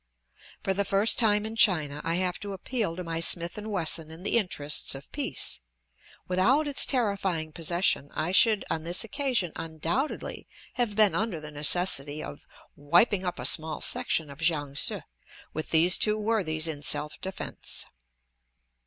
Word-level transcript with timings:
For 0.63 0.73
the 0.73 0.83
first 0.83 1.19
time 1.19 1.45
in 1.45 1.55
China 1.55 2.01
I 2.03 2.15
have 2.15 2.39
to 2.39 2.53
appeal 2.53 2.95
to 2.95 3.03
my 3.03 3.19
Smith 3.19 3.55
& 3.57 3.57
Wesson 3.61 4.09
in 4.09 4.23
the 4.23 4.35
interests 4.35 4.95
of 4.95 5.11
peace; 5.11 5.59
without 6.27 6.67
its 6.67 6.87
terrifying 6.87 7.51
possession 7.51 8.09
I 8.15 8.31
should 8.31 8.65
on 8.71 8.83
this 8.83 9.03
occasion 9.03 9.51
undoubtedly 9.55 10.47
have 10.73 10.95
been 10.95 11.13
under 11.13 11.39
the 11.39 11.51
necessity 11.51 12.23
of 12.23 12.47
"wiping 12.75 13.23
up 13.23 13.37
a 13.37 13.45
small 13.45 13.79
section 13.81 14.31
of 14.31 14.39
Kiang 14.39 14.75
se" 14.75 15.03
with 15.53 15.69
these 15.69 15.99
two 15.99 16.19
worthies 16.19 16.67
in 16.67 16.81
self 16.81 17.21
defence. 17.21 17.85